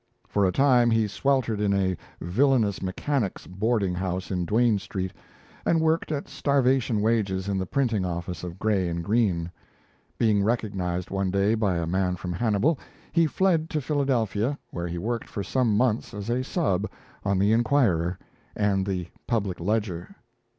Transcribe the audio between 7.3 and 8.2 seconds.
in the printing